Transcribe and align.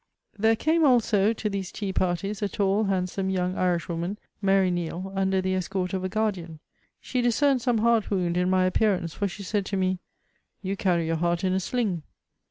There 0.35 0.55
came 0.55 0.83
also 0.83 1.31
to 1.31 1.47
these 1.47 1.71
tea 1.71 1.93
parties 1.93 2.41
a 2.41 2.49
tall, 2.49 2.85
handsome, 2.85 3.29
young 3.29 3.55
Irishwoman, 3.55 4.17
Mary 4.41 4.71
Neale, 4.71 5.13
imder 5.15 5.43
the 5.43 5.53
escort 5.53 5.93
of 5.93 6.03
a 6.03 6.09
guardian. 6.09 6.59
She 6.99 7.21
discerned 7.21 7.61
some 7.61 7.77
heart 7.77 8.09
wound 8.09 8.35
in 8.35 8.49
my 8.49 8.65
appearance, 8.65 9.13
for 9.13 9.27
she 9.27 9.43
said 9.43 9.63
to 9.67 9.77
me:" 9.77 9.99
You 10.63 10.75
carry 10.75 11.05
your 11.05 11.17
heart 11.17 11.43
in 11.43 11.53
a 11.53 11.59
sling." 11.59 12.01